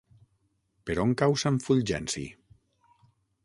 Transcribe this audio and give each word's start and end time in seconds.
Per 0.89 0.95
on 1.03 1.13
cau 1.23 1.37
Sant 1.43 1.61
Fulgenci? 1.67 2.27